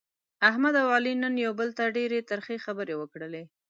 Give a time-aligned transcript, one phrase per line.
[0.49, 3.43] احمد او علي نن یو بل ته ډېرې ترخې خبرې وکړلې.